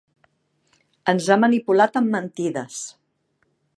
Ens 1.13 1.27
ha 1.29 1.37
manipulat 1.43 1.99
amb 2.01 2.13
mentides. 2.17 2.81